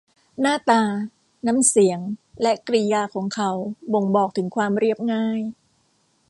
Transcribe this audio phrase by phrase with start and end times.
[0.39, 0.83] หน้าตา
[1.47, 1.99] น้ำเสียง
[2.41, 3.51] และกริยาของเขา
[3.93, 5.39] บ่งบอกถึงความเรียบง่าย